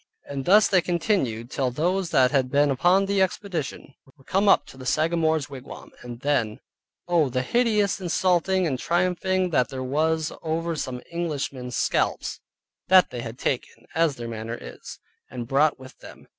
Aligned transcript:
And 0.27 0.45
thus 0.45 0.67
they 0.67 0.81
continued 0.81 1.51
till 1.51 1.69
those 1.69 2.09
that 2.09 2.31
had 2.31 2.49
been 2.49 2.71
upon 2.71 3.05
the 3.05 3.21
expedition 3.21 3.93
were 4.17 4.23
come 4.23 4.49
up 4.49 4.65
to 4.65 4.77
the 4.77 4.87
Sagamore's 4.87 5.47
wigwam; 5.47 5.91
and 6.01 6.21
then, 6.21 6.59
Oh, 7.07 7.29
the 7.29 7.43
hideous 7.43 8.01
insulting 8.01 8.65
and 8.65 8.79
triumphing 8.79 9.51
that 9.51 9.69
there 9.69 9.83
was 9.83 10.31
over 10.41 10.75
some 10.75 11.03
Englishmen's 11.11 11.75
scalps 11.75 12.39
that 12.87 13.11
they 13.11 13.21
had 13.21 13.37
taken 13.37 13.85
(as 13.93 14.15
their 14.15 14.27
manner 14.27 14.57
is) 14.59 14.97
and 15.29 15.47
brought 15.47 15.77
with 15.77 15.99
them. 15.99 16.27